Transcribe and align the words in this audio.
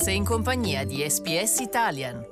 Sei 0.00 0.14
in 0.14 0.24
compagnia 0.24 0.84
di 0.84 1.04
SPS 1.04 1.58
Italian. 1.58 2.24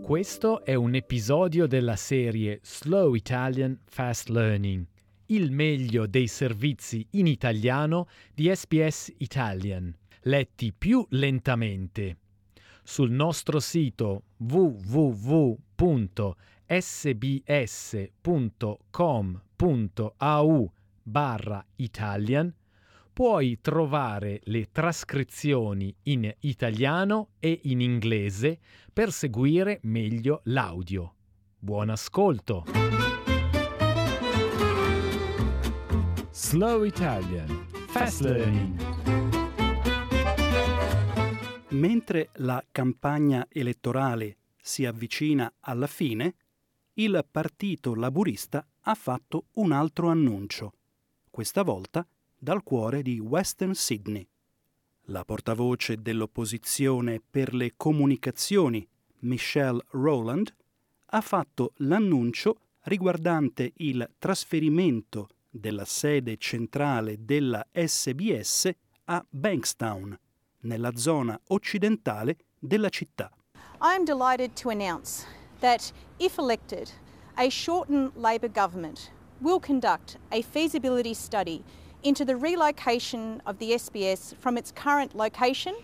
Questo 0.00 0.64
è 0.64 0.74
un 0.74 0.94
episodio 0.94 1.66
della 1.66 1.96
serie 1.96 2.60
Slow 2.62 3.14
Italian 3.14 3.80
Fast 3.84 4.28
Learning, 4.28 4.86
il 5.26 5.50
meglio 5.50 6.06
dei 6.06 6.28
servizi 6.28 7.04
in 7.10 7.26
italiano 7.26 8.06
di 8.32 8.48
SPS 8.54 9.12
Italian, 9.16 9.92
letti 10.20 10.72
più 10.72 11.04
lentamente. 11.10 12.18
Sul 12.84 13.10
nostro 13.10 13.58
sito 13.58 14.22
www.sbs.com.au 14.36 15.12
barra 21.02 21.66
Italian 21.74 22.54
puoi 23.18 23.60
trovare 23.60 24.38
le 24.44 24.70
trascrizioni 24.70 25.92
in 26.04 26.32
italiano 26.42 27.30
e 27.40 27.62
in 27.64 27.80
inglese 27.80 28.60
per 28.92 29.10
seguire 29.10 29.80
meglio 29.82 30.42
l'audio. 30.44 31.16
Buon 31.58 31.88
ascolto! 31.88 32.64
Slow 36.30 36.84
Italian 36.84 37.66
Fast 37.88 38.20
Learning 38.20 38.80
Mentre 41.70 42.28
la 42.34 42.64
campagna 42.70 43.48
elettorale 43.50 44.36
si 44.62 44.84
avvicina 44.84 45.52
alla 45.58 45.88
fine, 45.88 46.36
il 46.92 47.26
Partito 47.28 47.96
Laburista 47.96 48.64
ha 48.82 48.94
fatto 48.94 49.46
un 49.54 49.72
altro 49.72 50.08
annuncio, 50.08 50.74
questa 51.28 51.64
volta 51.64 52.06
dal 52.38 52.62
cuore 52.62 53.02
di 53.02 53.18
Western 53.18 53.74
Sydney. 53.74 54.26
La 55.10 55.24
portavoce 55.24 56.00
dell'opposizione 56.00 57.20
per 57.28 57.54
le 57.54 57.72
comunicazioni, 57.76 58.86
Michelle 59.20 59.82
Rowland, 59.90 60.54
ha 61.06 61.20
fatto 61.20 61.72
l'annuncio 61.76 62.60
riguardante 62.82 63.72
il 63.76 64.08
trasferimento 64.18 65.28
della 65.50 65.84
sede 65.84 66.36
centrale 66.36 67.16
della 67.24 67.66
SBS 67.72 68.70
a 69.04 69.24
Bankstown, 69.28 70.16
nella 70.60 70.94
zona 70.94 71.38
occidentale 71.48 72.36
della 72.58 72.90
città. 72.90 73.30
I 73.80 73.94
am 73.96 74.04
delighted 74.04 74.52
to 74.60 74.68
announce 74.70 75.24
that, 75.60 75.92
if 76.18 76.38
elected, 76.38 76.90
a 77.36 77.48
Shorten 77.48 78.10
Labor 78.14 78.50
government 78.50 79.10
will 79.40 79.60
conduct 79.60 80.18
a 80.30 80.42
feasibility 80.42 81.14
study 81.14 81.62
into 82.02 82.24
the 82.24 82.36
relocation 82.36 83.40
of 83.44 83.58
the 83.58 83.72
SBS 83.72 84.34
from 84.38 84.56
its 84.56 84.72
current 84.72 85.14
location 85.14 85.74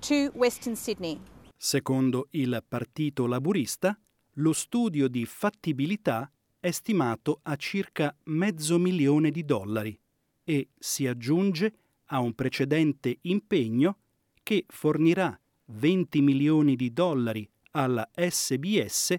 to 0.00 0.30
Western 0.34 0.76
Sydney. 0.76 1.20
Secondo 1.56 2.28
il 2.30 2.62
Partito 2.66 3.26
Laburista, 3.26 3.98
lo 4.34 4.52
studio 4.52 5.08
di 5.08 5.26
fattibilità 5.26 6.30
è 6.60 6.70
stimato 6.70 7.40
a 7.42 7.56
circa 7.56 8.14
mezzo 8.24 8.78
milione 8.78 9.30
di 9.30 9.44
dollari 9.44 9.98
e 10.44 10.68
si 10.78 11.06
aggiunge 11.06 11.72
a 12.06 12.20
un 12.20 12.34
precedente 12.34 13.18
impegno 13.22 13.98
che 14.42 14.64
fornirà 14.68 15.38
20 15.66 16.20
milioni 16.22 16.76
di 16.76 16.92
dollari 16.92 17.48
alla 17.72 18.08
SBS 18.14 19.14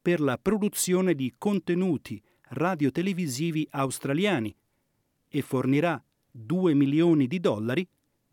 per 0.00 0.20
la 0.20 0.38
produzione 0.38 1.14
di 1.14 1.34
contenuti 1.36 2.22
radiotelevisivi 2.48 3.66
australiani 3.70 4.54
e 5.30 5.42
fornirà 5.42 6.02
2 6.30 6.74
milioni 6.74 7.26
di 7.26 7.40
dollari 7.40 7.86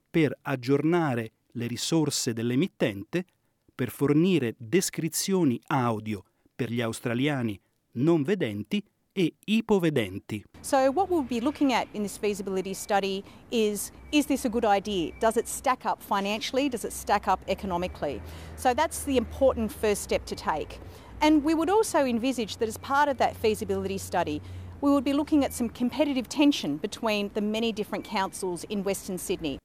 per 0.09 0.37
aggiornare 0.41 1.31
le 1.51 1.67
risorse 1.67 2.33
dell'emittente, 2.33 3.25
per 3.73 3.89
fornire 3.89 4.55
descrizioni 4.57 5.61
audio 5.67 6.23
per 6.55 6.71
gli 6.71 6.81
australiani 6.81 7.59
non 7.93 8.23
vedenti 8.23 8.83
e 9.13 9.33
ipovedenti. 9.45 10.43
So, 10.61 10.91
what 10.91 11.09
we'll 11.09 11.23
be 11.23 11.39
looking 11.39 11.71
at 11.71 11.87
in 11.93 12.03
this 12.03 12.17
feasibility 12.17 12.73
study 12.73 13.23
is 13.49 13.91
is 14.11 14.25
this 14.27 14.45
a 14.45 14.49
good 14.49 14.65
idea? 14.65 15.11
Does 15.19 15.37
it 15.37 15.47
stack 15.47 15.85
up 15.85 16.01
financially? 16.01 16.69
Does 16.69 16.83
it 16.83 16.91
stack 16.91 17.27
up 17.27 17.39
economically? 17.47 18.21
So, 18.55 18.73
that's 18.73 19.05
the 19.05 19.17
important 19.17 19.71
first 19.71 20.03
step 20.03 20.25
to 20.25 20.35
take. 20.35 20.79
And 21.19 21.43
we 21.43 21.55
would 21.55 21.69
also 21.69 22.05
envisage 22.05 22.57
that 22.57 22.67
as 22.67 22.77
part 22.77 23.09
of 23.09 23.17
that 23.17 23.35
feasibility 23.35 23.97
study, 23.97 24.39
we 24.81 24.89
would 24.89 25.03
be 25.03 25.13
looking 25.13 25.43
at 25.43 25.53
some 25.53 25.69
competitive 25.69 26.27
tension 26.27 26.77
between 26.77 27.29
the 27.33 27.41
many 27.41 27.71
different 27.71 28.07
councils 28.07 28.63
in 28.69 28.83
Western 28.83 29.17
Sydney. 29.17 29.57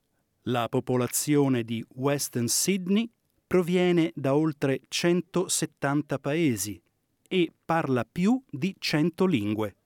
La 0.47 0.69
popolazione 0.69 1.62
di 1.62 1.84
Western 1.95 2.49
Sydney 2.49 3.09
proviene 3.47 4.12
da 4.15 4.34
oltre 4.34 4.81
170 4.89 6.19
paesi 6.19 6.81
e 7.28 7.53
parla 7.65 8.05
più 8.11 8.43
di 8.51 8.75
100 8.78 9.27
lingue. 9.27 9.77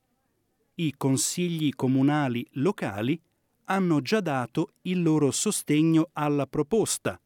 I 0.77 0.95
consigli 0.97 1.75
comunali 1.75 2.47
locali 2.53 3.21
hanno 3.65 4.01
già 4.01 4.21
dato 4.21 4.75
il 4.83 5.03
loro 5.03 5.31
sostegno 5.31 6.11
alla 6.13 6.47
proposta. 6.47 7.21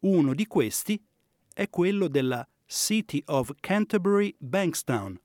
Uno 0.00 0.34
di 0.34 0.46
questi 0.46 1.00
è 1.54 1.68
quello 1.68 2.08
della 2.08 2.46
City 2.66 3.22
of 3.26 3.52
Canterbury 3.60 4.34
Bankstown, 4.38 5.18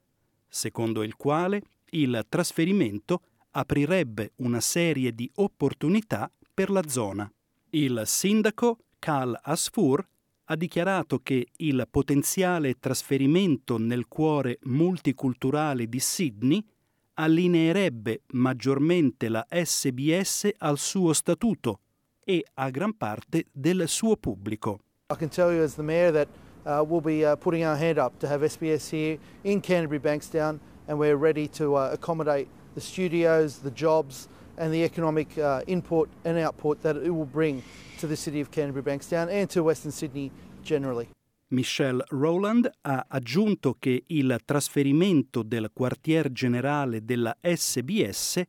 secondo 0.48 1.04
il 1.04 1.16
quale 1.16 1.62
il 1.92 2.26
trasferimento 2.28 3.22
aprirebbe 3.52 4.32
una 4.38 4.60
serie 4.60 5.14
di 5.14 5.30
opportunità 5.36 6.30
per 6.54 6.70
la 6.70 6.88
zona. 6.88 7.30
Il 7.72 8.04
sindaco 8.06 8.80
Cal 9.00 9.38
Asfur 9.42 10.06
ha 10.46 10.56
dichiarato 10.56 11.20
che 11.20 11.48
il 11.58 11.88
potenziale 11.90 12.80
trasferimento 12.80 13.78
nel 13.78 14.08
cuore 14.08 14.60
multiculturale 14.64 15.88
di 15.88 16.00
Sydney 16.00 16.64
allineerebbe 17.16 18.22
maggiormente 18.34 19.30
la 19.30 19.46
SBS 19.50 20.50
al 20.58 20.78
suo 20.78 21.14
statuto 21.14 21.80
e 22.24 22.46
a 22.56 22.70
gran 22.70 22.96
parte 22.96 23.46
del 23.52 23.88
suo 23.88 24.18
pubblico. 24.18 24.80
I 25.12 25.16
can 25.16 25.30
tell 25.30 25.54
you 25.54 25.64
as 25.64 25.76
the 25.76 25.84
mayor 25.84 26.12
that 26.12 26.28
uh, 26.66 26.84
we'll 26.84 27.02
be 27.02 27.24
uh, 27.24 27.36
putting 27.38 27.64
our 27.64 27.78
hand 27.78 27.98
up 27.98 28.18
to 28.20 28.28
have 28.28 28.48
SBS 28.48 28.90
here 28.90 29.18
in 29.44 29.62
Canterbury 29.62 30.00
Bankstown 30.00 30.60
and 30.88 30.98
we're 31.00 31.18
ready 31.18 31.48
to 31.48 31.76
uh, 31.76 31.90
accommodate 31.92 32.48
the 32.76 32.82
studios, 32.82 33.60
the 33.60 33.72
jobs, 33.72 34.28
and 34.58 34.72
the 34.72 34.84
economic 34.84 35.38
uh, 35.38 35.62
input 35.68 36.10
and 36.24 36.38
output 36.38 36.82
that 36.82 36.96
it 36.96 37.10
will 37.10 37.26
bring 37.26 37.62
to 38.00 38.08
the 38.08 38.16
city 38.16 38.40
of 38.42 38.50
Canterbury 38.52 38.84
Bankstown 38.84 39.30
and 39.30 39.50
to 39.50 39.64
Western 39.64 39.92
Sydney 39.92 40.32
generally. 40.64 41.10
Michelle 41.50 42.04
Rowland 42.10 42.70
ha 42.82 43.06
aggiunto 43.08 43.76
che 43.78 44.04
il 44.08 44.40
trasferimento 44.44 45.44
del 45.44 45.70
quartier 45.72 46.32
generale 46.32 47.06
della 47.06 47.36
SBS 47.40 48.42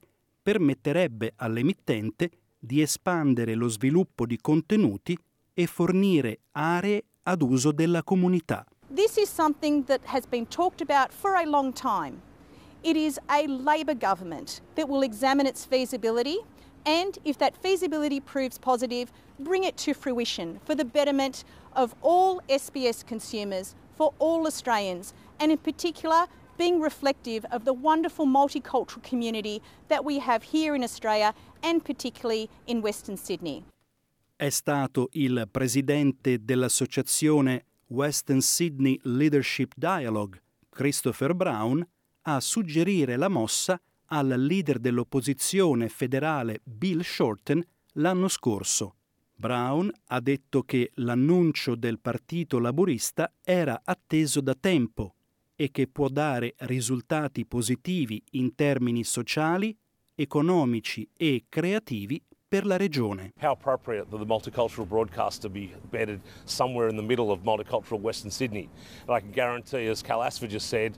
permetterebbe 0.43 1.35
all'emittente 1.37 2.31
di 2.59 2.81
espandere 2.81 3.55
lo 3.55 3.69
sviluppo 3.69 4.27
di 4.27 4.39
contenuti 4.41 5.17
e 5.53 5.67
fornire 5.67 6.41
aree 6.53 7.05
ad 7.25 7.43
uso 7.43 7.71
della 7.71 8.03
comunità. 8.03 8.65
This 8.95 9.17
is 9.17 9.29
something 9.29 9.85
that 9.87 10.01
has 10.07 10.27
been 10.27 10.47
talked 10.47 10.81
about 10.81 11.13
for 11.13 11.35
a 11.35 11.45
long 11.45 11.73
time. 11.73 12.26
It 12.87 12.97
is 12.97 13.19
a 13.29 13.49
Labor 13.49 13.95
government 13.95 14.61
that 14.77 14.89
will 14.89 15.03
examine 15.03 15.45
its 15.45 15.65
feasibility 15.65 16.39
and, 16.85 17.19
if 17.25 17.37
that 17.39 17.57
feasibility 17.57 18.21
proves 18.21 18.59
positive, 18.59 19.11
bring 19.41 19.65
it 19.65 19.77
to 19.79 19.93
fruition 19.93 20.61
for 20.65 20.77
the 20.77 20.85
betterment 20.85 21.43
of 21.73 21.97
all 22.01 22.41
SBS 22.49 23.05
consumers, 23.05 23.75
for 23.97 24.15
all 24.21 24.47
Australians, 24.47 25.15
and 25.41 25.51
in 25.51 25.59
particular, 25.59 26.27
being 26.59 26.81
reflective 26.81 27.45
of 27.51 27.65
the 27.65 27.73
wonderful 27.73 28.25
multicultural 28.25 29.03
community 29.03 29.61
that 29.89 30.05
we 30.05 30.21
have 30.21 30.45
here 30.45 30.77
in 30.77 30.85
Australia 30.85 31.35
and 31.65 31.85
particularly 31.85 32.49
in 32.69 32.83
Western 32.83 33.17
Sydney. 33.17 33.65
È 34.37 34.49
stato 34.49 35.09
il 35.15 35.49
presidente 35.51 36.45
dell'associazione 36.45 37.65
Western 37.89 38.41
Sydney 38.41 39.01
Leadership 39.03 39.73
Dialogue, 39.77 40.41
Christopher 40.71 41.35
Brown, 41.35 41.85
a 42.29 42.41
suggerire 42.41 43.17
la 43.17 43.29
mossa 43.29 43.81
al 44.07 44.29
leader 44.29 44.79
dell'opposizione 44.79 45.89
federale 45.89 46.61
Bill 46.65 47.01
Shorten 47.01 47.65
l'anno 47.95 48.29
scorso. 48.29 48.97
Brown 49.35 49.91
ha 50.07 50.21
detto 50.21 50.63
che 50.63 50.91
l'annuncio 50.95 51.75
del 51.75 51.99
Partito 52.01 52.59
Laburista 52.59 53.33
era 53.45 53.83
atteso 53.85 54.41
da 54.41 54.55
tempo 54.59 55.15
e 55.55 55.71
che 55.71 55.87
può 55.87 56.09
dare 56.09 56.55
risultati 56.59 57.47
positivi 57.47 58.23
in 58.33 58.55
termini 58.55 59.05
sociali, 59.05 59.77
economici 60.15 61.09
e 61.17 61.45
creativi 61.49 62.23
per 62.49 62.67
la 62.67 62.77
regione. 62.77 63.33
How 63.41 63.53
appropriate 63.53 64.09
that 64.11 64.19
the 64.19 64.27
multicultural 64.27 64.87
broadcaster 64.87 65.51
be 65.51 65.73
embedded 65.73 66.21
somewhere 66.45 66.89
in 66.89 66.97
the 66.97 67.03
middle 67.03 67.31
of 67.31 67.41
multicultural 67.43 68.01
Western 68.01 68.31
Sydney. 68.31 68.69
And 69.07 69.17
I 69.17 69.21
can 69.21 69.33
guarantee, 69.33 69.89
as 69.89 70.03
Cal 70.03 70.23
Asford 70.23 70.51
just 70.51 70.69
said, 70.69 70.97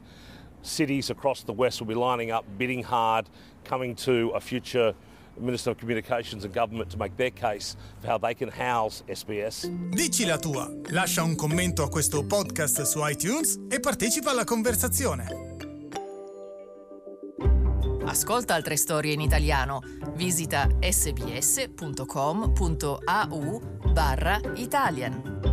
cities 0.62 1.10
across 1.10 1.44
the 1.44 1.52
west 1.52 1.80
will 1.80 1.86
be 1.86 1.94
lining 1.94 2.30
up, 2.30 2.44
bidding 2.56 2.82
hard, 2.82 3.28
coming 3.64 3.94
to 3.96 4.32
a 4.34 4.40
future 4.40 4.94
Minister 5.40 5.70
of 5.70 5.78
Communications 5.78 6.44
and 6.44 6.52
Government 6.52 6.90
to 6.90 6.98
make 6.98 7.16
their 7.16 7.30
case 7.30 7.76
for 8.00 8.08
how 8.08 8.18
they 8.18 8.34
can 8.34 8.48
house 8.48 9.02
SBS. 9.08 9.70
Dici 9.90 10.24
la 10.24 10.38
tua, 10.38 10.68
lascia 10.90 11.22
un 11.22 11.36
commento 11.36 11.82
a 11.82 11.88
questo 11.88 12.24
podcast 12.24 12.82
su 12.82 13.00
iTunes 13.06 13.58
e 13.70 13.80
partecipa 13.80 14.30
alla 14.30 14.44
conversazione. 14.44 15.56
Ascolta 18.04 18.54
altre 18.54 18.76
storie 18.76 19.12
in 19.12 19.20
italiano. 19.20 19.82
Visita 20.14 20.66
sbs.com.au 20.80 21.92
barra 23.92 24.40
Italian. 24.54 25.47